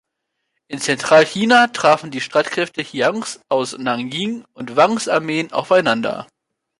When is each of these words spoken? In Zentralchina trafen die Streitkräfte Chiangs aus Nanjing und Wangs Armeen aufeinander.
In 0.67 0.79
Zentralchina 0.79 1.67
trafen 1.67 2.09
die 2.09 2.21
Streitkräfte 2.21 2.81
Chiangs 2.83 3.39
aus 3.49 3.77
Nanjing 3.77 4.43
und 4.53 4.75
Wangs 4.75 5.07
Armeen 5.07 5.51
aufeinander. 5.53 6.25